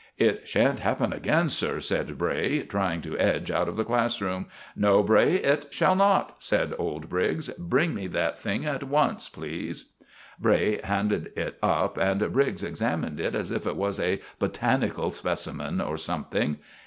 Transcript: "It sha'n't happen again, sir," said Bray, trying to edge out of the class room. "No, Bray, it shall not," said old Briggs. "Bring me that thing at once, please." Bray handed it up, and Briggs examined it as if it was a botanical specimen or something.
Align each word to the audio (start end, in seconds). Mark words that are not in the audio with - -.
"It 0.17 0.47
sha'n't 0.47 0.79
happen 0.79 1.13
again, 1.13 1.49
sir," 1.49 1.79
said 1.79 2.17
Bray, 2.17 2.63
trying 2.63 3.03
to 3.03 3.15
edge 3.19 3.51
out 3.51 3.69
of 3.69 3.75
the 3.75 3.83
class 3.85 4.19
room. 4.19 4.47
"No, 4.75 5.03
Bray, 5.03 5.33
it 5.33 5.67
shall 5.71 5.95
not," 5.95 6.41
said 6.41 6.73
old 6.79 7.07
Briggs. 7.07 7.49
"Bring 7.49 7.93
me 7.93 8.07
that 8.07 8.39
thing 8.39 8.65
at 8.65 8.81
once, 8.81 9.29
please." 9.29 9.91
Bray 10.39 10.79
handed 10.83 11.31
it 11.37 11.59
up, 11.61 11.99
and 11.99 12.33
Briggs 12.33 12.63
examined 12.63 13.19
it 13.19 13.35
as 13.35 13.51
if 13.51 13.67
it 13.67 13.75
was 13.75 13.99
a 13.99 14.19
botanical 14.39 15.11
specimen 15.11 15.79
or 15.79 15.97
something. 15.99 16.57